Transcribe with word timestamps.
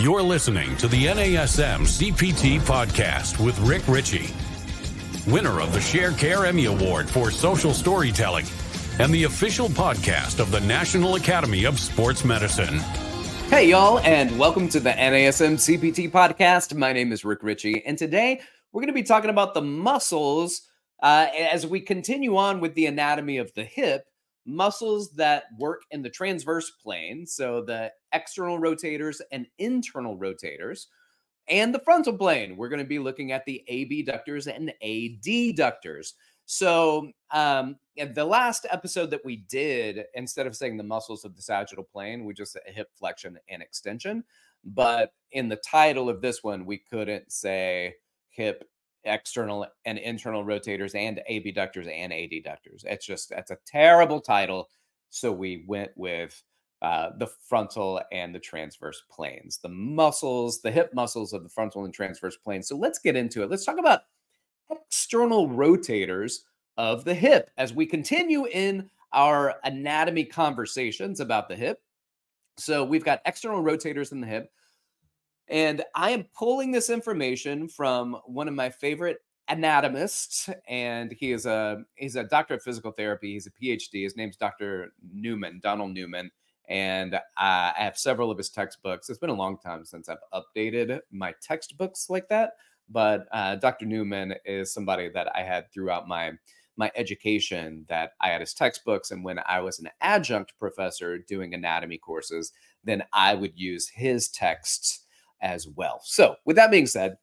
You're 0.00 0.22
listening 0.22 0.76
to 0.78 0.88
the 0.88 1.04
NASM 1.04 1.82
CPT 1.82 2.58
podcast 2.58 3.38
with 3.42 3.56
Rick 3.60 3.86
Richey, 3.86 4.28
winner 5.30 5.60
of 5.60 5.72
the 5.72 5.78
Sharecare 5.78 6.48
Emmy 6.48 6.64
Award 6.64 7.08
for 7.08 7.30
Social 7.30 7.72
Storytelling 7.72 8.44
and 8.98 9.14
the 9.14 9.22
official 9.22 9.68
podcast 9.68 10.40
of 10.40 10.50
the 10.50 10.58
National 10.62 11.14
Academy 11.14 11.62
of 11.64 11.78
Sports 11.78 12.24
Medicine. 12.24 12.80
Hey, 13.50 13.70
y'all, 13.70 14.00
and 14.00 14.36
welcome 14.36 14.68
to 14.70 14.80
the 14.80 14.90
NASM 14.90 15.54
CPT 15.54 16.10
podcast. 16.10 16.76
My 16.76 16.92
name 16.92 17.12
is 17.12 17.24
Rick 17.24 17.44
Richey, 17.44 17.86
and 17.86 17.96
today 17.96 18.40
we're 18.72 18.80
going 18.80 18.88
to 18.88 18.94
be 18.94 19.04
talking 19.04 19.30
about 19.30 19.54
the 19.54 19.62
muscles 19.62 20.62
uh, 21.04 21.28
as 21.52 21.68
we 21.68 21.78
continue 21.78 22.36
on 22.36 22.58
with 22.58 22.74
the 22.74 22.86
anatomy 22.86 23.38
of 23.38 23.54
the 23.54 23.62
hip 23.62 24.08
muscles 24.46 25.10
that 25.12 25.44
work 25.58 25.82
in 25.90 26.02
the 26.02 26.10
transverse 26.10 26.70
plane, 26.70 27.26
so 27.26 27.62
the 27.62 27.92
external 28.12 28.58
rotators 28.58 29.20
and 29.32 29.46
internal 29.58 30.18
rotators, 30.18 30.86
and 31.48 31.74
the 31.74 31.80
frontal 31.80 32.16
plane. 32.16 32.56
We're 32.56 32.68
going 32.68 32.80
to 32.80 32.86
be 32.86 32.98
looking 32.98 33.32
at 33.32 33.44
the 33.44 33.62
abductors 33.68 34.46
and 34.46 34.72
adductors. 34.82 36.12
So, 36.46 37.10
um, 37.30 37.76
the 37.96 38.24
last 38.24 38.66
episode 38.70 39.10
that 39.10 39.24
we 39.24 39.36
did, 39.36 40.04
instead 40.14 40.46
of 40.46 40.56
saying 40.56 40.76
the 40.76 40.84
muscles 40.84 41.24
of 41.24 41.36
the 41.36 41.42
sagittal 41.42 41.84
plane, 41.84 42.24
we 42.24 42.34
just 42.34 42.52
said 42.52 42.62
hip 42.66 42.90
flexion 42.94 43.38
and 43.48 43.62
extension. 43.62 44.24
But 44.64 45.12
in 45.32 45.48
the 45.48 45.56
title 45.56 46.08
of 46.08 46.20
this 46.20 46.42
one, 46.42 46.66
we 46.66 46.78
couldn't 46.78 47.32
say 47.32 47.94
hip 48.30 48.68
external 49.04 49.66
and 49.84 49.98
internal 49.98 50.44
rotators 50.44 50.94
and 50.94 51.20
abductors 51.28 51.86
and 51.86 52.12
adductors. 52.12 52.84
It's 52.84 53.06
just 53.06 53.30
that's 53.30 53.50
a 53.50 53.58
terrible 53.66 54.20
title. 54.20 54.68
So 55.10 55.30
we 55.30 55.64
went 55.66 55.92
with 55.96 56.42
uh, 56.82 57.10
the 57.18 57.26
frontal 57.26 58.00
and 58.12 58.34
the 58.34 58.38
transverse 58.38 59.02
planes, 59.10 59.58
the 59.58 59.68
muscles, 59.68 60.60
the 60.60 60.70
hip 60.70 60.92
muscles 60.92 61.32
of 61.32 61.42
the 61.42 61.48
frontal 61.48 61.84
and 61.84 61.94
transverse 61.94 62.36
planes. 62.36 62.68
So 62.68 62.76
let's 62.76 62.98
get 62.98 63.16
into 63.16 63.42
it. 63.42 63.50
Let's 63.50 63.64
talk 63.64 63.78
about 63.78 64.02
external 64.70 65.48
rotators 65.48 66.40
of 66.76 67.04
the 67.04 67.14
hip 67.14 67.50
as 67.56 67.72
we 67.72 67.86
continue 67.86 68.46
in 68.46 68.90
our 69.12 69.54
anatomy 69.64 70.24
conversations 70.24 71.20
about 71.20 71.48
the 71.48 71.56
hip. 71.56 71.80
So 72.58 72.84
we've 72.84 73.04
got 73.04 73.22
external 73.24 73.62
rotators 73.62 74.12
in 74.12 74.20
the 74.20 74.26
hip. 74.26 74.50
And 75.48 75.84
I 75.94 76.10
am 76.10 76.24
pulling 76.36 76.72
this 76.72 76.90
information 76.90 77.68
from 77.68 78.16
one 78.26 78.48
of 78.48 78.54
my 78.54 78.70
favorite 78.70 79.18
anatomists, 79.48 80.48
and 80.68 81.12
he 81.12 81.32
is 81.32 81.46
a 81.46 81.82
he's 81.96 82.16
a 82.16 82.24
doctor 82.24 82.54
of 82.54 82.62
physical 82.62 82.92
therapy. 82.92 83.34
He's 83.34 83.46
a 83.46 83.50
PhD. 83.50 84.04
His 84.04 84.16
name's 84.16 84.36
Dr. 84.36 84.92
Newman, 85.12 85.60
Donald 85.62 85.92
Newman, 85.92 86.30
and 86.68 87.18
I 87.36 87.72
have 87.76 87.98
several 87.98 88.30
of 88.30 88.38
his 88.38 88.50
textbooks. 88.50 89.10
It's 89.10 89.18
been 89.18 89.30
a 89.30 89.34
long 89.34 89.58
time 89.58 89.84
since 89.84 90.08
I've 90.08 90.18
updated 90.32 91.00
my 91.10 91.34
textbooks 91.42 92.08
like 92.08 92.28
that, 92.28 92.52
but 92.88 93.26
uh, 93.32 93.56
Dr. 93.56 93.86
Newman 93.86 94.34
is 94.44 94.72
somebody 94.72 95.10
that 95.10 95.34
I 95.36 95.42
had 95.42 95.70
throughout 95.72 96.08
my 96.08 96.32
my 96.76 96.90
education 96.96 97.84
that 97.88 98.12
I 98.20 98.30
had 98.30 98.40
his 98.40 98.54
textbooks, 98.54 99.10
and 99.10 99.22
when 99.22 99.38
I 99.46 99.60
was 99.60 99.78
an 99.78 99.90
adjunct 100.00 100.54
professor 100.58 101.18
doing 101.18 101.54
anatomy 101.54 101.98
courses, 101.98 102.52
then 102.82 103.04
I 103.12 103.34
would 103.34 103.52
use 103.54 103.88
his 103.88 104.28
texts 104.28 105.03
as 105.42 105.68
well. 105.68 106.00
So, 106.02 106.36
with 106.44 106.56
that 106.56 106.70
being 106.70 106.86
said, 106.86 107.16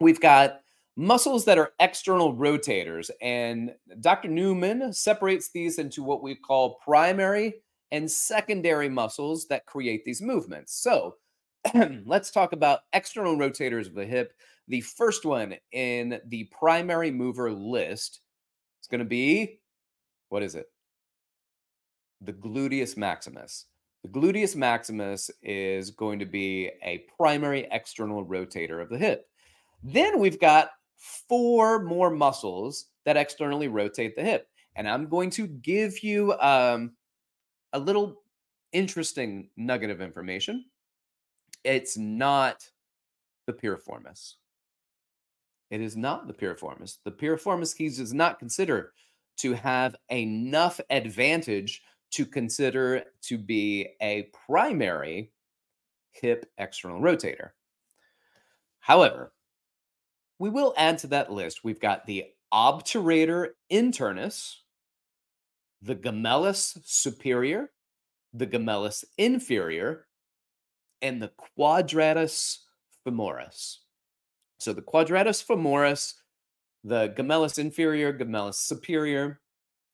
we've 0.00 0.20
got 0.20 0.60
muscles 0.96 1.44
that 1.46 1.58
are 1.58 1.72
external 1.80 2.34
rotators, 2.36 3.10
and 3.20 3.74
Dr. 4.00 4.28
Newman 4.28 4.92
separates 4.92 5.50
these 5.50 5.78
into 5.78 6.02
what 6.02 6.22
we 6.22 6.34
call 6.34 6.78
primary 6.84 7.54
and 7.90 8.10
secondary 8.10 8.88
muscles 8.88 9.46
that 9.48 9.66
create 9.66 10.04
these 10.04 10.22
movements. 10.22 10.80
So, 10.80 11.16
let's 12.04 12.30
talk 12.30 12.52
about 12.52 12.80
external 12.92 13.36
rotators 13.36 13.86
of 13.86 13.94
the 13.94 14.06
hip. 14.06 14.32
The 14.68 14.80
first 14.80 15.24
one 15.24 15.54
in 15.72 16.20
the 16.28 16.44
primary 16.44 17.10
mover 17.10 17.52
list 17.52 18.20
is 18.80 18.88
going 18.88 19.00
to 19.00 19.04
be 19.04 19.60
what 20.32 20.42
is 20.42 20.54
it? 20.54 20.66
The 22.22 22.32
gluteus 22.32 22.96
maximus. 22.96 23.66
The 24.02 24.08
gluteus 24.08 24.56
maximus 24.56 25.30
is 25.42 25.90
going 25.90 26.18
to 26.18 26.26
be 26.26 26.70
a 26.82 27.04
primary 27.16 27.68
external 27.70 28.24
rotator 28.26 28.82
of 28.82 28.88
the 28.88 28.98
hip. 28.98 29.26
Then 29.82 30.18
we've 30.18 30.40
got 30.40 30.70
four 30.96 31.82
more 31.82 32.10
muscles 32.10 32.86
that 33.04 33.16
externally 33.16 33.68
rotate 33.68 34.16
the 34.16 34.22
hip. 34.22 34.48
And 34.74 34.88
I'm 34.88 35.08
going 35.08 35.30
to 35.30 35.46
give 35.46 36.02
you 36.02 36.32
um, 36.40 36.92
a 37.72 37.78
little 37.78 38.22
interesting 38.72 39.50
nugget 39.56 39.90
of 39.90 40.00
information. 40.00 40.64
It's 41.64 41.96
not 41.96 42.68
the 43.46 43.52
piriformis. 43.52 44.34
It 45.70 45.80
is 45.80 45.96
not 45.96 46.26
the 46.26 46.34
piriformis. 46.34 46.98
The 47.04 47.12
piriformis 47.12 47.76
he 47.76 47.88
does 47.88 48.12
not 48.12 48.38
consider 48.38 48.92
to 49.38 49.52
have 49.54 49.96
enough 50.10 50.80
advantage 50.90 51.82
to 52.12 52.26
consider 52.26 53.04
to 53.22 53.38
be 53.38 53.88
a 54.00 54.28
primary 54.46 55.32
hip 56.12 56.50
external 56.58 57.00
rotator. 57.00 57.50
However, 58.80 59.32
we 60.38 60.50
will 60.50 60.74
add 60.76 60.98
to 60.98 61.06
that 61.08 61.32
list. 61.32 61.64
We've 61.64 61.80
got 61.80 62.06
the 62.06 62.26
obturator 62.52 63.50
internus, 63.70 64.56
the 65.80 65.96
gemellus 65.96 66.78
superior, 66.84 67.70
the 68.34 68.46
gemellus 68.46 69.04
inferior, 69.16 70.06
and 71.00 71.22
the 71.22 71.32
quadratus 71.58 72.58
femoris. 73.06 73.78
So 74.58 74.72
the 74.72 74.82
quadratus 74.82 75.44
femoris, 75.44 76.14
the 76.84 77.08
gemellus 77.16 77.58
inferior, 77.58 78.12
gemellus 78.12 78.54
superior, 78.54 79.40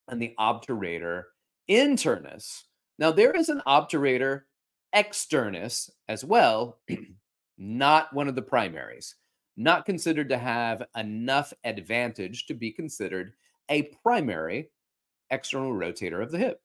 and 0.08 0.20
the 0.20 0.34
obturator 0.38 1.24
internus. 1.68 2.62
Now, 2.98 3.12
there 3.12 3.32
is 3.32 3.48
an 3.48 3.62
obturator 3.66 4.42
externus 4.94 5.90
as 6.08 6.24
well, 6.24 6.78
not 7.58 8.12
one 8.12 8.28
of 8.28 8.34
the 8.34 8.42
primaries, 8.42 9.14
not 9.56 9.86
considered 9.86 10.28
to 10.30 10.38
have 10.38 10.82
enough 10.96 11.52
advantage 11.64 12.46
to 12.46 12.54
be 12.54 12.72
considered 12.72 13.32
a 13.68 13.90
primary 14.02 14.70
external 15.30 15.72
rotator 15.72 16.22
of 16.22 16.30
the 16.30 16.38
hip. 16.38 16.60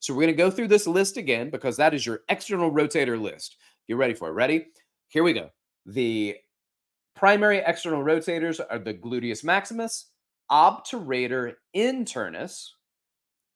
So, 0.00 0.12
we're 0.12 0.22
going 0.22 0.34
to 0.34 0.42
go 0.42 0.50
through 0.50 0.68
this 0.68 0.86
list 0.86 1.16
again 1.16 1.50
because 1.50 1.76
that 1.76 1.94
is 1.94 2.04
your 2.04 2.20
external 2.28 2.70
rotator 2.70 3.20
list. 3.20 3.56
Get 3.88 3.96
ready 3.96 4.14
for 4.14 4.28
it. 4.28 4.32
Ready? 4.32 4.66
Here 5.08 5.22
we 5.22 5.32
go. 5.32 5.50
The 5.86 6.36
primary 7.14 7.58
external 7.58 8.02
rotators 8.02 8.60
are 8.70 8.78
the 8.78 8.94
gluteus 8.94 9.44
maximus, 9.44 10.06
obturator 10.50 11.54
internus, 11.76 12.68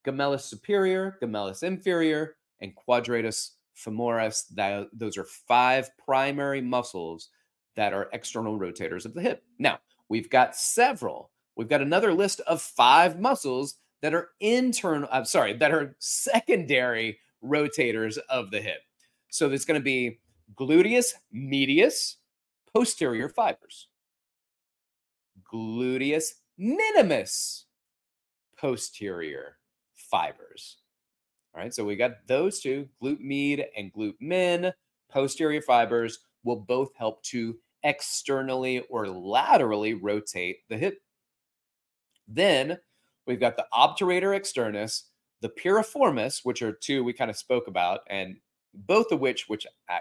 gemellus 0.07 0.43
superior, 0.43 1.19
gemellus 1.23 1.63
inferior, 1.63 2.37
and 2.61 2.75
quadratus 2.75 3.53
femoris. 3.77 4.45
That, 4.55 4.89
those 4.93 5.17
are 5.17 5.25
five 5.25 5.91
primary 5.99 6.61
muscles 6.61 7.31
that 7.75 7.93
are 7.93 8.09
external 8.13 8.59
rotators 8.59 9.05
of 9.05 9.15
the 9.15 9.21
hip. 9.21 9.43
Now, 9.59 9.79
we've 10.09 10.31
got 10.31 10.57
several. 10.57 11.31
We've 11.57 11.69
got 11.69 11.83
another 11.83 12.13
list 12.13 12.41
of 12.41 12.63
five 12.63 13.19
muscles 13.19 13.77
that 14.03 14.15
are 14.15 14.29
internal, 14.41 15.09
I'm 15.11 15.23
uh, 15.23 15.25
sorry, 15.25 15.55
that 15.55 15.73
are 15.73 15.97
secondary 15.99 17.19
rotators 17.43 18.19
of 18.29 18.51
the 18.51 18.61
hip. 18.61 18.81
So 19.31 19.49
there's 19.49 19.65
going 19.65 19.81
to 19.81 19.85
be 19.85 20.21
gluteus 20.55 21.13
medius, 21.33 22.19
posterior 22.73 23.29
fibers, 23.29 23.89
gluteus 25.53 26.35
minimus, 26.59 27.65
posterior 28.59 29.57
fibers. 30.11 30.79
All 31.55 31.63
right, 31.63 31.75
so 31.75 31.85
we 31.85 31.97
got 31.97 32.27
those 32.27 32.61
two, 32.61 32.89
glute 33.03 33.21
med 33.21 33.67
and 33.77 33.93
glute 33.93 34.21
min, 34.21 34.73
posterior 35.11 35.63
fibers 35.63 36.19
will 36.45 36.57
both 36.57 36.91
help 36.97 37.23
to 37.25 37.57
externally 37.83 38.81
or 38.91 39.09
laterally 39.09 39.95
rotate 39.95 40.59
the 40.69 40.77
hip. 40.77 40.99
Then 42.29 42.79
we've 43.27 43.41
got 43.41 43.57
the 43.57 43.67
obturator 43.73 44.39
externus, 44.39 45.05
the 45.41 45.49
piriformis, 45.49 46.41
which 46.45 46.63
are 46.63 46.73
two 46.73 47.05
we 47.05 47.13
kind 47.13 47.31
of 47.31 47.37
spoke 47.37 47.69
about, 47.69 48.01
and 48.11 48.37
both 48.75 49.13
of 49.13 49.21
which, 49.21 49.49
which 49.49 49.67
uh, 49.89 49.99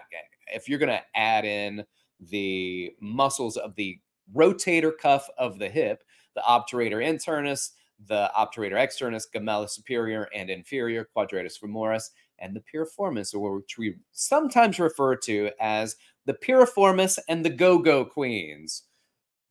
if 0.53 0.67
you're 0.67 0.79
going 0.79 0.89
to 0.89 1.03
add 1.15 1.45
in 1.45 1.85
the 2.19 2.91
muscles 2.99 3.57
of 3.57 3.75
the 3.75 3.99
rotator 4.33 4.91
cuff 4.97 5.29
of 5.37 5.59
the 5.59 5.69
hip, 5.69 6.03
the 6.35 6.41
obturator 6.41 7.03
internus, 7.03 7.71
the 8.07 8.31
obturator 8.37 8.73
externus, 8.73 9.25
gemellus 9.33 9.71
superior 9.71 10.27
and 10.33 10.49
inferior, 10.49 11.07
quadratus 11.15 11.57
femoris, 11.57 12.09
and 12.39 12.55
the 12.55 12.63
piriformis, 12.73 13.33
or 13.33 13.57
which 13.57 13.77
we 13.77 13.95
sometimes 14.11 14.79
refer 14.79 15.15
to 15.15 15.51
as 15.59 15.95
the 16.25 16.33
piriformis 16.33 17.17
and 17.29 17.45
the 17.45 17.49
go-go 17.49 18.03
queens. 18.03 18.83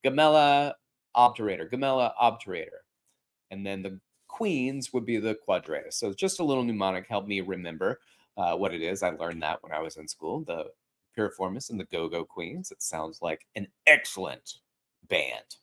Gemella 0.05 0.75
obturator, 1.17 1.71
gemella 1.71 2.13
obturator. 2.21 2.83
And 3.51 3.65
then 3.65 3.83
the 3.83 4.01
queens 4.29 4.93
would 4.93 5.07
be 5.07 5.19
the 5.19 5.37
quadratus. 5.47 5.97
So 5.97 6.13
just 6.13 6.41
a 6.41 6.45
little 6.45 6.65
mnemonic 6.65 7.07
helped 7.09 7.29
me 7.29 7.41
remember 7.41 8.01
uh, 8.37 8.57
what 8.57 8.75
it 8.75 8.83
is. 8.83 9.03
I 9.03 9.11
learned 9.11 9.43
that 9.43 9.63
when 9.63 9.73
I 9.73 9.81
was 9.81 9.97
in 9.97 10.09
school, 10.09 10.45
the 10.45 10.67
Piriformis 11.17 11.71
and 11.71 11.79
the 11.79 11.85
Go 11.85 12.09
Go 12.09 12.25
Queens. 12.25 12.71
It 12.71 12.83
sounds 12.83 13.23
like 13.23 13.47
an 13.55 13.69
excellent 13.87 14.55
band. 15.09 15.57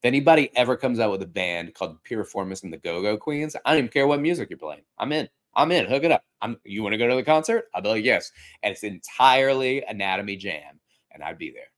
If 0.00 0.06
anybody 0.06 0.50
ever 0.56 0.76
comes 0.76 1.00
out 1.00 1.10
with 1.10 1.22
a 1.22 1.26
band 1.26 1.74
called 1.74 2.02
Piriformis 2.04 2.62
and 2.62 2.72
the 2.72 2.76
Go 2.76 3.02
Go 3.02 3.16
Queens, 3.16 3.56
I 3.64 3.70
don't 3.70 3.78
even 3.78 3.90
care 3.90 4.06
what 4.06 4.20
music 4.20 4.48
you're 4.48 4.58
playing. 4.58 4.82
I'm 4.98 5.12
in. 5.12 5.28
I'm 5.56 5.72
in. 5.72 5.86
Hook 5.86 6.04
it 6.04 6.12
up. 6.12 6.22
I'm. 6.40 6.56
You 6.64 6.84
want 6.84 6.92
to 6.92 6.98
go 6.98 7.08
to 7.08 7.16
the 7.16 7.22
concert? 7.24 7.64
I'll 7.74 7.82
be 7.82 7.88
like, 7.88 8.04
yes. 8.04 8.30
And 8.62 8.72
it's 8.72 8.84
entirely 8.84 9.82
anatomy 9.82 10.36
jam, 10.36 10.78
and 11.10 11.22
I'd 11.22 11.38
be 11.38 11.50
there. 11.50 11.72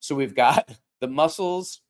So 0.00 0.14
we've 0.14 0.34
got 0.34 0.70
the 1.00 1.08
muscles 1.08 1.82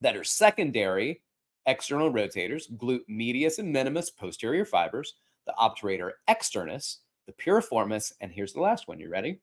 that 0.00 0.16
are 0.16 0.24
secondary 0.24 1.22
external 1.66 2.10
rotators, 2.12 2.64
glute 2.76 3.02
medius 3.06 3.58
and 3.58 3.72
minimus 3.72 4.10
posterior 4.10 4.64
fibers, 4.64 5.14
the 5.46 5.54
obturator 5.60 6.12
externus, 6.28 6.96
the 7.26 7.32
piriformis, 7.34 8.12
and 8.20 8.32
here's 8.32 8.54
the 8.54 8.60
last 8.60 8.88
one. 8.88 8.98
You 8.98 9.10
ready? 9.10 9.40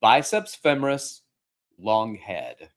Biceps 0.00 0.56
femoris, 0.62 1.22
long 1.78 2.14
head. 2.14 2.70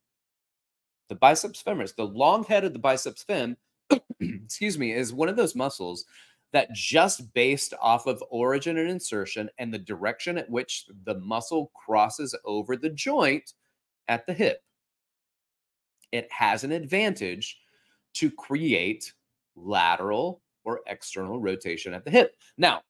The 1.09 1.15
biceps 1.15 1.61
femoris, 1.61 1.95
the 1.95 2.05
long 2.05 2.43
head 2.43 2.63
of 2.63 2.73
the 2.73 2.79
biceps 2.79 3.23
fem, 3.23 3.57
excuse 4.19 4.77
me, 4.77 4.93
is 4.93 5.11
one 5.11 5.27
of 5.27 5.35
those 5.35 5.55
muscles 5.55 6.05
that 6.51 6.71
just 6.73 7.33
based 7.33 7.73
off 7.81 8.07
of 8.07 8.23
origin 8.29 8.77
and 8.77 8.89
insertion 8.89 9.49
and 9.57 9.73
the 9.73 9.79
direction 9.79 10.37
at 10.37 10.49
which 10.49 10.85
the 11.03 11.15
muscle 11.19 11.71
crosses 11.75 12.35
over 12.45 12.75
the 12.75 12.89
joint 12.89 13.53
at 14.07 14.25
the 14.25 14.33
hip, 14.33 14.63
it 16.11 16.31
has 16.31 16.63
an 16.63 16.71
advantage 16.71 17.59
to 18.13 18.31
create 18.31 19.13
lateral 19.55 20.41
or 20.63 20.81
external 20.87 21.39
rotation 21.39 21.93
at 21.93 22.03
the 22.03 22.11
hip. 22.11 22.35
Now, 22.57 22.81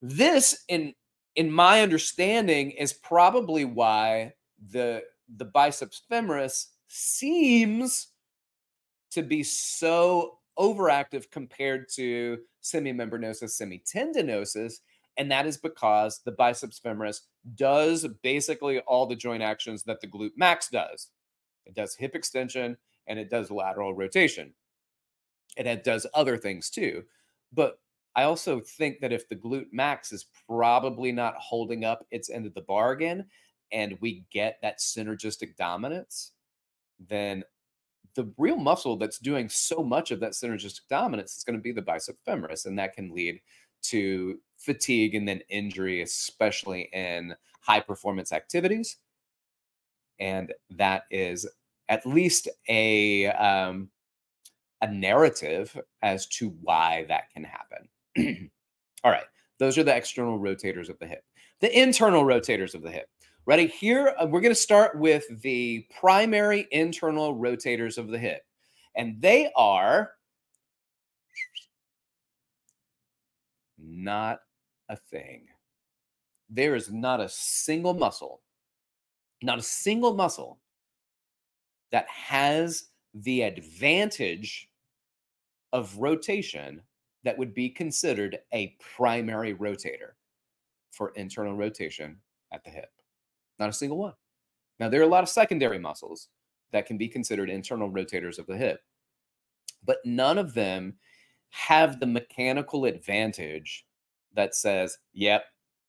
this 0.00 0.64
in 0.68 0.94
in 1.36 1.50
my 1.50 1.82
understanding 1.82 2.72
is 2.72 2.92
probably 2.92 3.64
why 3.64 4.32
the 4.70 5.02
the 5.36 5.44
biceps 5.44 6.02
femoris 6.10 6.66
seems 6.92 8.08
to 9.10 9.22
be 9.22 9.42
so 9.42 10.38
overactive 10.58 11.30
compared 11.30 11.88
to 11.88 12.38
semimembranosus 12.62 13.60
semitendinosus 13.60 14.80
and 15.16 15.30
that 15.30 15.46
is 15.46 15.56
because 15.56 16.20
the 16.24 16.32
biceps 16.32 16.80
femoris 16.80 17.20
does 17.54 18.06
basically 18.22 18.80
all 18.80 19.06
the 19.06 19.16
joint 19.16 19.42
actions 19.42 19.82
that 19.84 20.00
the 20.00 20.06
glute 20.06 20.32
max 20.36 20.68
does. 20.68 21.08
It 21.66 21.74
does 21.74 21.94
hip 21.94 22.14
extension 22.14 22.76
and 23.06 23.18
it 23.18 23.30
does 23.30 23.50
lateral 23.50 23.94
rotation 23.94 24.54
and 25.56 25.68
it 25.68 25.84
does 25.84 26.06
other 26.14 26.36
things 26.36 26.70
too. 26.70 27.04
But 27.52 27.78
I 28.16 28.24
also 28.24 28.60
think 28.60 29.00
that 29.00 29.12
if 29.12 29.28
the 29.28 29.36
glute 29.36 29.72
max 29.72 30.12
is 30.12 30.26
probably 30.46 31.12
not 31.12 31.34
holding 31.38 31.84
up 31.84 32.06
its 32.10 32.30
end 32.30 32.46
of 32.46 32.54
the 32.54 32.62
bargain 32.62 33.26
and 33.70 33.98
we 34.00 34.24
get 34.30 34.58
that 34.62 34.78
synergistic 34.78 35.56
dominance, 35.56 36.32
then 37.08 37.44
the 38.14 38.32
real 38.36 38.56
muscle 38.56 38.96
that's 38.96 39.18
doing 39.18 39.48
so 39.48 39.82
much 39.82 40.10
of 40.10 40.20
that 40.20 40.32
synergistic 40.32 40.82
dominance 40.90 41.36
is 41.36 41.44
going 41.44 41.56
to 41.56 41.62
be 41.62 41.72
the 41.72 41.82
bicep 41.82 42.16
femoris. 42.26 42.66
And 42.66 42.78
that 42.78 42.94
can 42.94 43.10
lead 43.14 43.40
to 43.84 44.38
fatigue 44.58 45.14
and 45.14 45.26
then 45.26 45.40
injury, 45.48 46.02
especially 46.02 46.88
in 46.92 47.34
high 47.60 47.80
performance 47.80 48.32
activities. 48.32 48.98
And 50.20 50.52
that 50.70 51.04
is 51.10 51.48
at 51.88 52.06
least 52.06 52.48
a 52.68 53.26
um, 53.28 53.88
a 54.82 54.86
narrative 54.88 55.80
as 56.02 56.26
to 56.26 56.50
why 56.60 57.06
that 57.08 57.30
can 57.32 57.44
happen. 57.44 58.50
All 59.04 59.10
right. 59.10 59.24
Those 59.58 59.78
are 59.78 59.84
the 59.84 59.94
external 59.94 60.38
rotators 60.38 60.88
of 60.88 60.98
the 60.98 61.06
hip. 61.06 61.24
The 61.60 61.80
internal 61.80 62.24
rotators 62.24 62.74
of 62.74 62.82
the 62.82 62.90
hip. 62.90 63.08
Ready? 63.44 63.66
Here, 63.66 64.14
uh, 64.20 64.26
we're 64.26 64.40
going 64.40 64.54
to 64.54 64.60
start 64.60 64.96
with 64.96 65.24
the 65.42 65.84
primary 65.98 66.68
internal 66.70 67.34
rotators 67.34 67.98
of 67.98 68.08
the 68.08 68.18
hip. 68.18 68.42
And 68.94 69.20
they 69.20 69.50
are 69.56 70.12
not 73.78 74.40
a 74.88 74.96
thing. 74.96 75.46
There 76.50 76.76
is 76.76 76.92
not 76.92 77.20
a 77.20 77.28
single 77.28 77.94
muscle, 77.94 78.42
not 79.42 79.58
a 79.58 79.62
single 79.62 80.14
muscle 80.14 80.60
that 81.90 82.06
has 82.08 82.90
the 83.14 83.42
advantage 83.42 84.68
of 85.72 85.96
rotation 85.96 86.80
that 87.24 87.36
would 87.36 87.54
be 87.54 87.68
considered 87.68 88.38
a 88.54 88.76
primary 88.96 89.54
rotator 89.54 90.12
for 90.92 91.10
internal 91.16 91.56
rotation 91.56 92.18
at 92.52 92.62
the 92.62 92.70
hip. 92.70 92.90
Not 93.58 93.68
a 93.68 93.72
single 93.72 93.98
one. 93.98 94.14
Now, 94.78 94.88
there 94.88 95.00
are 95.00 95.04
a 95.04 95.08
lot 95.08 95.22
of 95.22 95.28
secondary 95.28 95.78
muscles 95.78 96.28
that 96.72 96.86
can 96.86 96.96
be 96.96 97.08
considered 97.08 97.50
internal 97.50 97.90
rotators 97.90 98.38
of 98.38 98.46
the 98.46 98.56
hip, 98.56 98.80
but 99.84 99.98
none 100.04 100.38
of 100.38 100.54
them 100.54 100.94
have 101.50 102.00
the 102.00 102.06
mechanical 102.06 102.86
advantage 102.86 103.86
that 104.34 104.54
says, 104.54 104.98
yep, 105.12 105.44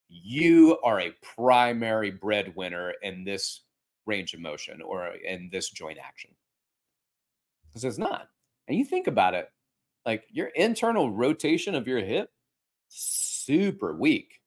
you 0.09 0.77
are 0.83 0.99
a 0.99 1.15
primary 1.35 2.11
breadwinner 2.11 2.93
in 3.01 3.23
this 3.23 3.61
range 4.05 4.33
of 4.33 4.41
motion 4.41 4.81
or 4.81 5.07
in 5.25 5.49
this 5.51 5.69
joint 5.69 5.97
action. 6.03 6.31
Because 7.67 7.85
it's 7.85 7.97
not. 7.97 8.27
And 8.67 8.77
you 8.77 8.85
think 8.85 9.07
about 9.07 9.33
it, 9.33 9.49
like 10.05 10.25
your 10.29 10.47
internal 10.47 11.09
rotation 11.09 11.73
of 11.73 11.87
your 11.87 11.99
hip 11.99 12.29
super 12.89 13.95
weak 13.95 14.39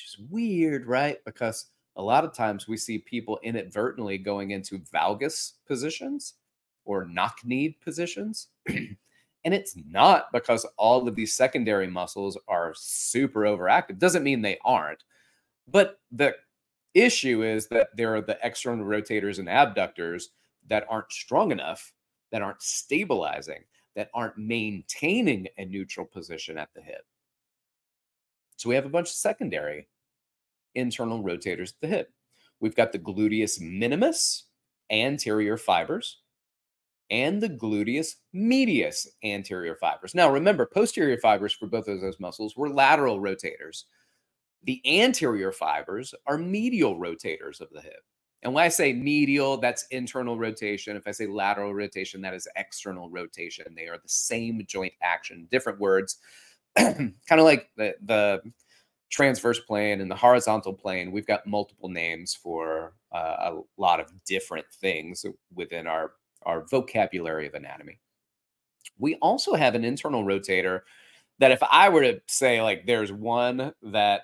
which 0.00 0.04
is 0.06 0.30
weird 0.30 0.86
right 0.86 1.18
because 1.24 1.66
a 2.00 2.02
lot 2.02 2.24
of 2.24 2.32
times 2.32 2.66
we 2.66 2.76
see 2.76 2.98
people 2.98 3.38
inadvertently 3.42 4.16
going 4.18 4.52
into 4.52 4.78
valgus 4.78 5.52
positions 5.66 6.34
or 6.84 7.04
knock 7.04 7.38
knee 7.44 7.76
positions 7.84 8.48
and 8.66 8.96
it's 9.44 9.76
not 9.88 10.32
because 10.32 10.66
all 10.76 11.06
of 11.06 11.14
these 11.14 11.34
secondary 11.34 11.86
muscles 11.86 12.38
are 12.48 12.72
super 12.74 13.42
overactive 13.42 13.98
doesn't 13.98 14.24
mean 14.24 14.40
they 14.40 14.58
aren't 14.64 15.04
but 15.68 16.00
the 16.10 16.34
issue 16.94 17.42
is 17.42 17.68
that 17.68 17.88
there 17.94 18.14
are 18.16 18.22
the 18.22 18.38
external 18.42 18.84
rotators 18.84 19.38
and 19.38 19.48
abductors 19.48 20.30
that 20.68 20.86
aren't 20.88 21.12
strong 21.12 21.52
enough 21.52 21.92
that 22.32 22.42
aren't 22.42 22.62
stabilizing 22.62 23.62
that 23.94 24.10
aren't 24.14 24.38
maintaining 24.38 25.46
a 25.58 25.64
neutral 25.64 26.06
position 26.06 26.56
at 26.56 26.68
the 26.74 26.80
hip. 26.80 27.04
So 28.56 28.68
we 28.68 28.74
have 28.74 28.86
a 28.86 28.90
bunch 28.90 29.08
of 29.08 29.14
secondary 29.14 29.88
internal 30.74 31.22
rotators 31.22 31.70
at 31.70 31.80
the 31.80 31.88
hip. 31.88 32.12
We've 32.60 32.76
got 32.76 32.92
the 32.92 32.98
gluteus 32.98 33.60
minimus 33.60 34.44
anterior 34.90 35.56
fibers 35.56 36.18
and 37.10 37.42
the 37.42 37.48
gluteus 37.48 38.16
medius 38.32 39.08
anterior 39.24 39.74
fibers. 39.76 40.14
Now, 40.14 40.30
remember, 40.30 40.66
posterior 40.66 41.18
fibers 41.18 41.52
for 41.52 41.66
both 41.66 41.88
of 41.88 42.00
those 42.00 42.20
muscles 42.20 42.56
were 42.56 42.70
lateral 42.70 43.20
rotators. 43.20 43.84
The 44.64 44.80
anterior 44.84 45.52
fibers 45.52 46.14
are 46.26 46.38
medial 46.38 46.98
rotators 46.98 47.60
of 47.60 47.68
the 47.72 47.80
hip. 47.80 48.04
And 48.42 48.54
when 48.54 48.64
I 48.64 48.68
say 48.68 48.92
medial, 48.92 49.58
that's 49.58 49.86
internal 49.90 50.38
rotation. 50.38 50.96
If 50.96 51.06
I 51.06 51.10
say 51.10 51.26
lateral 51.26 51.74
rotation, 51.74 52.22
that 52.22 52.34
is 52.34 52.48
external 52.56 53.10
rotation. 53.10 53.74
They 53.74 53.86
are 53.88 53.98
the 53.98 54.08
same 54.08 54.62
joint 54.66 54.94
action, 55.02 55.46
different 55.50 55.78
words. 55.78 56.18
kind 56.76 57.14
of 57.30 57.40
like 57.40 57.68
the, 57.76 57.94
the 58.04 58.40
transverse 59.10 59.58
plane 59.60 60.00
and 60.00 60.10
the 60.10 60.16
horizontal 60.16 60.72
plane. 60.72 61.12
We've 61.12 61.26
got 61.26 61.46
multiple 61.46 61.88
names 61.88 62.34
for 62.34 62.94
uh, 63.12 63.52
a 63.52 63.60
lot 63.76 64.00
of 64.00 64.12
different 64.24 64.66
things 64.72 65.24
within 65.54 65.86
our, 65.86 66.12
our 66.44 66.66
vocabulary 66.68 67.46
of 67.46 67.54
anatomy. 67.54 67.98
We 68.98 69.16
also 69.16 69.54
have 69.54 69.74
an 69.74 69.84
internal 69.84 70.24
rotator 70.24 70.82
that 71.38 71.50
if 71.50 71.62
I 71.70 71.88
were 71.88 72.02
to 72.02 72.20
say, 72.28 72.62
like, 72.62 72.86
there's 72.86 73.12
one 73.12 73.72
that 73.82 74.22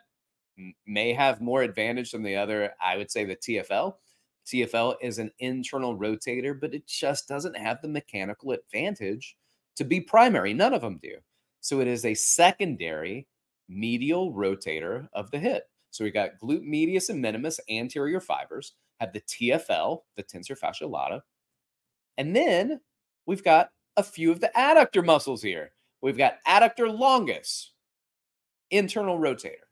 may 0.86 1.12
have 1.12 1.40
more 1.40 1.62
advantage 1.62 2.12
than 2.12 2.22
the 2.22 2.36
other, 2.36 2.72
I 2.80 2.96
would 2.96 3.10
say 3.10 3.24
the 3.24 3.36
TFL 3.36 3.94
TFL 4.46 4.94
is 5.02 5.18
an 5.18 5.30
internal 5.40 5.98
rotator, 5.98 6.58
but 6.58 6.72
it 6.72 6.86
just 6.86 7.28
doesn't 7.28 7.56
have 7.56 7.82
the 7.82 7.88
mechanical 7.88 8.52
advantage 8.52 9.36
to 9.74 9.84
be 9.84 10.00
primary. 10.00 10.54
None 10.54 10.72
of 10.72 10.80
them 10.80 10.98
do. 11.02 11.16
So 11.60 11.80
it 11.80 11.88
is 11.88 12.04
a 12.04 12.14
secondary 12.14 13.26
medial 13.68 14.32
rotator 14.32 15.08
of 15.12 15.30
the 15.30 15.38
hip. 15.38 15.64
So 15.90 16.04
we 16.04 16.10
got 16.10 16.38
glute 16.42 16.62
medius 16.62 17.08
and 17.08 17.20
minimus 17.20 17.60
anterior 17.70 18.20
fibers, 18.20 18.74
have 19.00 19.12
the 19.12 19.20
TFL, 19.20 20.00
the 20.16 20.22
tensor 20.22 20.56
fascia 20.56 20.86
lata. 20.86 21.22
And 22.18 22.34
then 22.34 22.80
we've 23.26 23.44
got 23.44 23.70
a 23.96 24.02
few 24.02 24.30
of 24.30 24.40
the 24.40 24.50
adductor 24.56 25.04
muscles 25.04 25.42
here. 25.42 25.72
We've 26.02 26.18
got 26.18 26.44
adductor 26.46 26.86
longus, 26.96 27.72
internal 28.70 29.18
rotator, 29.18 29.66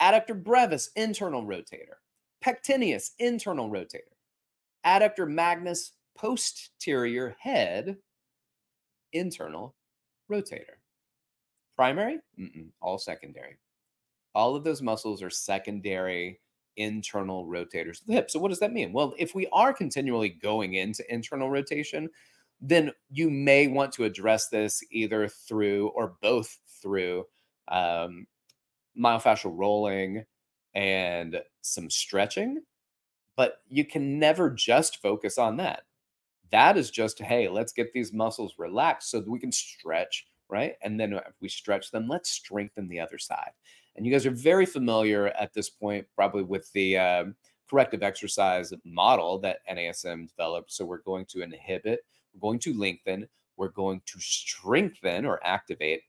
adductor 0.00 0.40
brevis, 0.40 0.90
internal 0.96 1.44
rotator, 1.44 1.96
pectineus, 2.40 3.10
internal 3.18 3.70
rotator. 3.70 4.14
Adductor 4.86 5.28
magnus, 5.28 5.92
posterior 6.16 7.36
head, 7.40 7.96
internal 9.12 9.74
rotator. 10.30 10.77
Primary, 11.78 12.18
Mm-mm, 12.36 12.70
all 12.82 12.98
secondary. 12.98 13.56
All 14.34 14.56
of 14.56 14.64
those 14.64 14.82
muscles 14.82 15.22
are 15.22 15.30
secondary 15.30 16.40
internal 16.76 17.46
rotators 17.46 18.00
of 18.00 18.08
the 18.08 18.14
hip. 18.14 18.32
So, 18.32 18.40
what 18.40 18.48
does 18.48 18.58
that 18.58 18.72
mean? 18.72 18.92
Well, 18.92 19.14
if 19.16 19.32
we 19.32 19.46
are 19.52 19.72
continually 19.72 20.30
going 20.30 20.74
into 20.74 21.04
internal 21.08 21.48
rotation, 21.48 22.10
then 22.60 22.90
you 23.10 23.30
may 23.30 23.68
want 23.68 23.92
to 23.92 24.02
address 24.02 24.48
this 24.48 24.82
either 24.90 25.28
through 25.28 25.90
or 25.90 26.16
both 26.20 26.58
through 26.82 27.26
um, 27.68 28.26
myofascial 29.00 29.56
rolling 29.56 30.24
and 30.74 31.40
some 31.60 31.88
stretching. 31.88 32.60
But 33.36 33.58
you 33.68 33.84
can 33.84 34.18
never 34.18 34.50
just 34.50 35.00
focus 35.00 35.38
on 35.38 35.58
that. 35.58 35.84
That 36.50 36.76
is 36.76 36.90
just, 36.90 37.20
hey, 37.20 37.48
let's 37.48 37.72
get 37.72 37.92
these 37.92 38.12
muscles 38.12 38.54
relaxed 38.58 39.12
so 39.12 39.20
that 39.20 39.30
we 39.30 39.38
can 39.38 39.52
stretch, 39.52 40.26
right? 40.48 40.74
And 40.82 40.98
then 40.98 41.12
if 41.12 41.34
we 41.40 41.48
stretch 41.48 41.90
them, 41.90 42.08
let's 42.08 42.30
strengthen 42.30 42.88
the 42.88 43.00
other 43.00 43.18
side. 43.18 43.50
And 43.96 44.06
you 44.06 44.12
guys 44.12 44.26
are 44.26 44.30
very 44.30 44.66
familiar 44.66 45.28
at 45.28 45.52
this 45.52 45.68
point, 45.68 46.06
probably 46.14 46.42
with 46.42 46.72
the 46.72 46.96
um, 46.98 47.34
corrective 47.68 48.02
exercise 48.02 48.72
model 48.84 49.38
that 49.40 49.58
NASM 49.70 50.28
developed. 50.28 50.72
So 50.72 50.84
we're 50.84 51.02
going 51.02 51.26
to 51.26 51.42
inhibit, 51.42 52.00
we're 52.32 52.40
going 52.40 52.60
to 52.60 52.74
lengthen, 52.74 53.28
we're 53.56 53.68
going 53.68 54.00
to 54.06 54.20
strengthen 54.20 55.26
or 55.26 55.40
activate, 55.44 56.02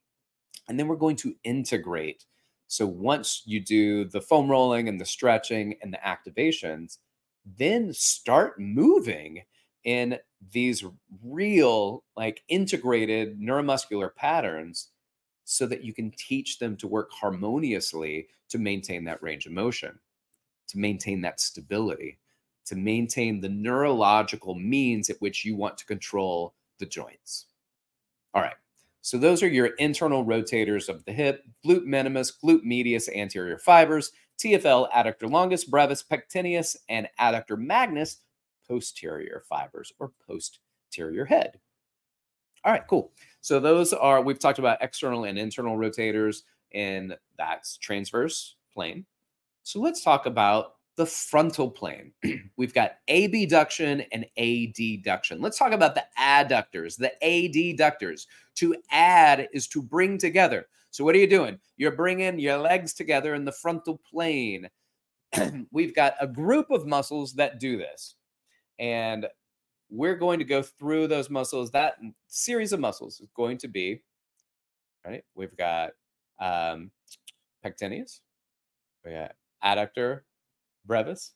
and 0.67 0.79
then 0.79 0.88
we're 0.88 0.96
going 0.96 1.15
to 1.17 1.36
integrate. 1.43 2.25
So 2.67 2.86
once 2.86 3.41
you 3.46 3.60
do 3.60 4.05
the 4.05 4.22
foam 4.22 4.50
rolling 4.50 4.88
and 4.88 5.01
the 5.01 5.05
stretching 5.05 5.75
and 5.81 5.91
the 5.91 6.00
activations, 6.05 7.00
then 7.58 7.91
start 7.91 8.60
moving 8.60 9.41
in 9.83 10.17
these 10.51 10.83
real, 11.24 12.03
like 12.15 12.43
integrated 12.48 13.39
neuromuscular 13.39 14.13
patterns 14.15 14.89
so 15.45 15.65
that 15.65 15.83
you 15.83 15.93
can 15.93 16.12
teach 16.12 16.59
them 16.59 16.77
to 16.77 16.88
work 16.88 17.12
harmoniously 17.12 18.27
to 18.50 18.57
maintain 18.57 19.03
that 19.05 19.21
range 19.24 19.45
of 19.45 19.51
motion, 19.51 20.00
to 20.67 20.77
maintain 20.77 21.21
that 21.21 21.39
stability, 21.39 22.19
to 22.65 22.75
maintain 22.75 23.41
the 23.41 23.50
neurological 23.50 24.55
means 24.55 25.09
at 25.09 25.19
which 25.19 25.43
you 25.43 25.55
want 25.55 25.77
to 25.77 25.86
control 25.86 26.53
the 26.77 26.86
joints. 26.86 27.48
All 28.33 28.41
right. 28.41 28.55
So 29.01 29.17
those 29.17 29.41
are 29.41 29.48
your 29.48 29.67
internal 29.77 30.25
rotators 30.25 30.89
of 30.89 31.03
the 31.05 31.12
hip, 31.12 31.43
glute 31.65 31.86
minimus, 31.86 32.31
glute 32.31 32.63
medius, 32.63 33.09
anterior 33.09 33.57
fibers, 33.57 34.12
TFL, 34.39 34.91
adductor 34.91 35.29
longus, 35.29 35.63
brevis, 35.63 36.03
pectineus, 36.03 36.77
and 36.88 37.07
adductor 37.19 37.57
magnus, 37.57 38.17
posterior 38.69 39.43
fibers 39.49 39.91
or 39.99 40.11
posterior 40.25 41.25
head. 41.25 41.59
All 42.63 42.71
right, 42.71 42.85
cool. 42.88 43.11
So 43.41 43.59
those 43.59 43.93
are, 43.93 44.21
we've 44.21 44.39
talked 44.39 44.59
about 44.59 44.77
external 44.81 45.23
and 45.23 45.38
internal 45.38 45.77
rotators, 45.77 46.43
and 46.73 47.15
that's 47.38 47.77
transverse 47.77 48.55
plane. 48.73 49.05
So 49.63 49.79
let's 49.79 50.03
talk 50.03 50.25
about 50.25 50.75
the 50.97 51.05
frontal 51.05 51.71
plane. 51.71 52.11
We've 52.57 52.73
got 52.73 52.97
abduction 53.07 54.01
and 54.11 54.25
adduction. 54.38 55.38
Let's 55.39 55.57
talk 55.57 55.71
about 55.71 55.95
the 55.95 56.03
adductors, 56.19 56.97
the 56.97 57.13
adductors. 57.23 58.27
To 58.55 58.75
add 58.91 59.47
is 59.53 59.67
to 59.69 59.81
bring 59.81 60.17
together. 60.17 60.65
So 60.91 61.05
what 61.05 61.15
are 61.15 61.19
you 61.19 61.27
doing? 61.27 61.57
You're 61.77 61.93
bringing 61.93 62.38
your 62.39 62.57
legs 62.57 62.93
together 62.93 63.33
in 63.35 63.45
the 63.45 63.51
frontal 63.53 64.01
plane. 64.11 64.69
We've 65.71 65.95
got 65.95 66.15
a 66.19 66.27
group 66.27 66.69
of 66.69 66.85
muscles 66.85 67.33
that 67.35 67.61
do 67.61 67.77
this. 67.77 68.15
And 68.79 69.27
we're 69.89 70.15
going 70.15 70.39
to 70.39 70.45
go 70.45 70.62
through 70.62 71.07
those 71.07 71.29
muscles. 71.29 71.71
That 71.71 71.95
series 72.27 72.71
of 72.74 72.79
muscles 72.79 73.19
is 73.19 73.29
going 73.36 73.57
to 73.59 73.67
be, 73.67 74.01
right? 75.05 75.24
We've 75.36 75.55
got 75.57 75.91
um, 76.39 76.91
pectineus, 77.63 78.21
we 79.03 79.12
got 79.12 79.36
adductor 79.63 80.21
brevis, 80.86 81.33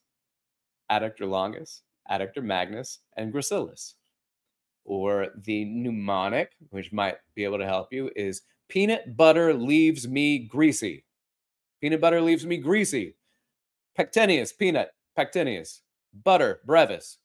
adductor 0.90 1.28
longus, 1.28 1.82
adductor 2.10 2.42
magnus, 2.42 3.00
and 3.16 3.32
gracilis. 3.32 3.94
Or 4.86 5.28
the 5.44 5.64
mnemonic, 5.64 6.52
which 6.70 6.92
might 6.92 7.16
be 7.34 7.44
able 7.44 7.58
to 7.58 7.66
help 7.66 7.92
you, 7.92 8.10
is 8.14 8.42
peanut 8.68 9.16
butter 9.16 9.54
leaves 9.54 10.06
me 10.06 10.38
greasy. 10.38 11.04
Peanut 11.80 12.00
butter 12.00 12.20
leaves 12.20 12.46
me 12.46 12.58
greasy. 12.58 13.16
Pectineus, 13.96 14.52
peanut, 14.52 14.90
pectineus. 15.16 15.80
Butter, 16.22 16.60
brevis 16.66 17.18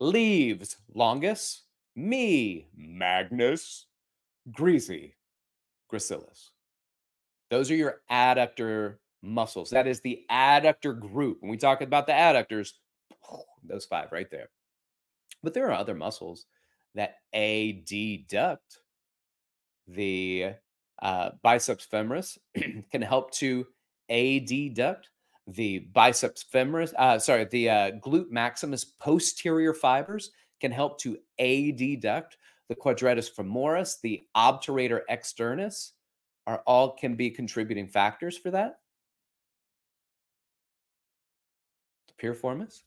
leaves 0.00 0.76
longus, 0.94 1.62
me 1.96 2.68
magnus, 2.76 3.86
greasy 4.52 5.16
gracilis. 5.92 6.50
Those 7.50 7.70
are 7.70 7.76
your 7.76 8.02
adductor 8.10 8.96
muscles. 9.22 9.70
That 9.70 9.86
is 9.86 10.00
the 10.00 10.24
adductor 10.30 10.98
group. 10.98 11.38
When 11.40 11.50
we 11.50 11.56
talk 11.56 11.80
about 11.80 12.06
the 12.06 12.12
adductors, 12.12 12.72
those 13.64 13.86
five 13.86 14.12
right 14.12 14.30
there. 14.30 14.48
But 15.42 15.54
there 15.54 15.66
are 15.68 15.72
other 15.72 15.94
muscles 15.94 16.46
that 16.94 17.16
adduct. 17.34 18.58
The 19.86 20.52
uh, 21.00 21.30
biceps 21.42 21.86
femoris 21.90 22.36
can 22.92 23.02
help 23.02 23.30
to 23.34 23.66
adduct 24.10 25.04
the 25.48 25.78
biceps 25.78 26.44
femoris, 26.44 26.92
uh, 26.98 27.18
sorry, 27.18 27.44
the 27.46 27.70
uh, 27.70 27.90
glute 28.02 28.30
maximus 28.30 28.84
posterior 28.84 29.72
fibers 29.72 30.30
can 30.60 30.70
help 30.70 31.00
to 31.00 31.16
adduct. 31.40 32.36
The 32.68 32.74
quadratus 32.74 33.30
femoris, 33.30 33.98
the 34.02 34.24
obturator 34.36 35.00
externus, 35.10 35.92
are 36.46 36.62
all 36.66 36.96
can 36.96 37.14
be 37.14 37.30
contributing 37.30 37.88
factors 37.88 38.36
for 38.36 38.50
that. 38.50 38.80
The 42.08 42.26
piriformis, 42.26 42.82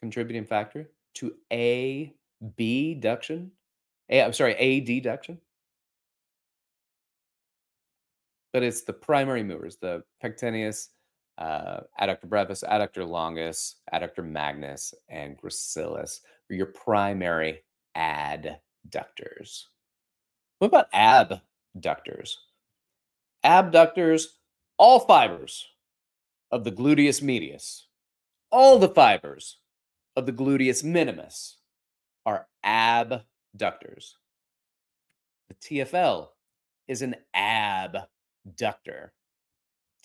contributing 0.00 0.46
factor 0.46 0.90
to 1.14 1.34
a 1.52 2.14
abduction. 2.42 3.50
A, 4.08 4.22
I'm 4.22 4.32
sorry, 4.32 4.54
adduction. 4.54 5.38
But 8.54 8.62
it's 8.62 8.82
the 8.82 8.94
primary 8.94 9.42
movers, 9.42 9.76
the 9.76 10.02
pectineus, 10.22 10.88
uh, 11.38 11.80
adductor 12.00 12.28
brevis, 12.28 12.64
adductor 12.66 13.06
longus, 13.06 13.76
adductor 13.92 14.24
magnus, 14.24 14.94
and 15.08 15.36
gracilis 15.40 16.20
are 16.50 16.54
your 16.54 16.66
primary 16.66 17.62
adductors. 17.96 19.64
What 20.58 20.68
about 20.68 20.92
abductors? 20.92 22.38
Abductors, 23.44 24.38
all 24.78 25.00
fibers 25.00 25.66
of 26.50 26.64
the 26.64 26.72
gluteus 26.72 27.22
medius, 27.22 27.86
all 28.50 28.78
the 28.78 28.88
fibers 28.88 29.58
of 30.16 30.26
the 30.26 30.32
gluteus 30.32 30.82
minimus 30.82 31.58
are 32.24 32.46
abductors. 32.64 34.16
The 35.48 35.54
TFL 35.54 36.28
is 36.88 37.02
an 37.02 37.16
abductor. 37.34 39.12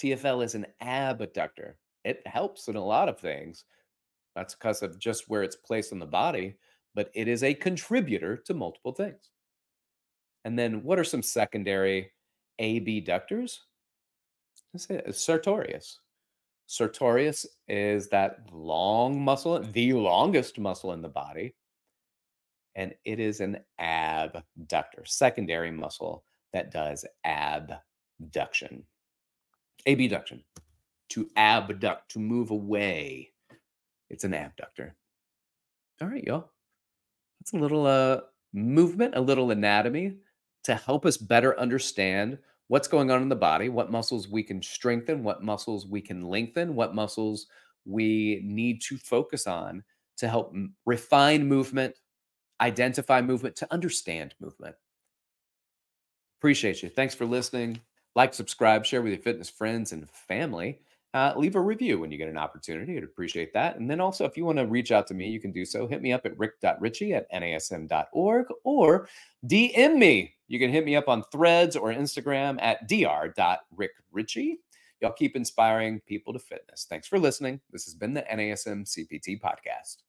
TFL 0.02 0.44
is 0.44 0.56
an 0.56 0.66
abductor. 0.82 1.78
It 2.04 2.26
helps 2.26 2.68
in 2.68 2.76
a 2.76 2.84
lot 2.84 3.08
of 3.08 3.20
things. 3.20 3.66
That's 4.36 4.56
because 4.56 4.82
of 4.82 4.98
just 4.98 5.30
where 5.30 5.44
it's 5.44 5.56
placed 5.56 5.92
in 5.92 6.00
the 6.00 6.06
body, 6.06 6.56
but 6.96 7.12
it 7.14 7.28
is 7.28 7.44
a 7.44 7.54
contributor 7.54 8.38
to 8.46 8.54
multiple 8.54 8.94
things. 8.94 9.30
And 10.44 10.58
then 10.58 10.82
what 10.84 10.98
are 10.98 11.04
some 11.04 11.22
secondary 11.22 12.12
abductors? 12.60 13.62
Let's 14.74 14.88
say 14.88 15.02
sartorius. 15.12 16.00
Sartorius 16.66 17.46
is 17.68 18.10
that 18.10 18.40
long 18.52 19.24
muscle, 19.24 19.62
the 19.62 19.94
longest 19.94 20.58
muscle 20.58 20.94
in 20.94 21.02
the 21.02 21.10
body. 21.10 21.54
And 22.76 22.94
it 23.06 23.20
is 23.20 23.42
an 23.42 23.60
abductor, 23.78 25.04
secondary 25.06 25.72
muscle 25.72 26.24
that 26.54 26.72
does 26.72 27.06
abduction 27.26 28.86
abduction, 29.86 30.44
to 31.10 31.30
abduct, 31.36 32.12
to 32.12 32.20
move 32.20 32.52
away. 32.52 33.32
It's 34.10 34.24
an 34.24 34.34
abductor. 34.34 34.96
All 36.02 36.08
right, 36.08 36.24
y'all. 36.24 36.52
That's 37.40 37.54
a 37.54 37.58
little 37.58 37.86
uh, 37.86 38.22
movement, 38.54 39.16
a 39.16 39.22
little 39.22 39.52
anatomy 39.52 40.18
to 40.64 40.76
help 40.76 41.06
us 41.06 41.18
better 41.18 41.60
understand 41.60 42.38
what's 42.68 42.88
going 42.88 43.12
on 43.12 43.22
in 43.22 43.30
the 43.30 43.36
body, 43.36 43.70
what 43.70 43.92
muscles 43.92 44.30
we 44.30 44.44
can 44.44 44.62
strengthen, 44.62 45.24
what 45.24 45.44
muscles 45.44 45.88
we 45.88 46.02
can 46.02 46.22
lengthen, 46.22 46.76
what 46.76 46.96
muscles 46.96 47.48
we 47.86 48.42
need 48.44 48.82
to 48.82 48.98
focus 48.98 49.48
on 49.48 49.84
to 50.18 50.28
help 50.28 50.56
refine 50.86 51.48
movement, 51.48 51.96
identify 52.62 53.22
movement, 53.22 53.56
to 53.56 53.68
understand 53.74 54.36
movement. 54.40 54.76
Appreciate 56.40 56.82
you. 56.84 56.90
Thanks 56.90 57.16
for 57.16 57.26
listening. 57.26 57.82
Like, 58.16 58.34
subscribe, 58.34 58.86
share 58.86 59.02
with 59.02 59.14
your 59.14 59.22
fitness 59.22 59.50
friends 59.50 59.92
and 59.92 60.10
family. 60.10 60.80
Uh, 61.14 61.34
leave 61.36 61.56
a 61.56 61.62
review 61.62 62.00
when 62.00 62.10
you 62.10 62.18
get 62.18 62.30
an 62.30 62.38
opportunity. 62.38 62.96
I'd 62.96 63.04
appreciate 63.04 63.54
that. 63.54 63.78
And 63.78 63.90
then 63.90 64.00
also, 64.00 64.24
if 64.24 64.38
you 64.38 64.46
want 64.46 64.60
to 64.60 64.66
reach 64.66 64.94
out 64.94 65.08
to 65.08 65.14
me, 65.14 65.28
you 65.28 65.42
can 65.42 65.52
do 65.52 65.66
so. 65.66 65.86
Hit 65.86 66.02
me 66.02 66.14
up 66.14 66.26
at 66.26 66.38
rick.richey 66.38 67.14
at 67.14 67.32
nasm.org 67.32 68.46
or 68.64 69.10
DM 69.46 69.98
me. 69.98 70.34
You 70.48 70.60
can 70.60 70.72
hit 70.72 70.86
me 70.86 70.96
up 70.96 71.10
on 71.10 71.24
threads 71.32 71.76
or 71.76 71.94
Instagram 71.94 72.62
at 72.62 72.88
dr.rickrichey. 72.88 74.56
Y'all 75.02 75.12
keep 75.12 75.36
inspiring 75.36 76.00
people 76.02 76.32
to 76.32 76.40
fitness. 76.40 76.86
Thanks 76.90 77.08
for 77.08 77.20
listening. 77.20 77.60
This 77.72 77.86
has 77.86 77.96
been 77.96 78.14
the 78.14 78.22
NASM 78.24 78.86
CPT 78.86 79.42
podcast. 79.42 80.04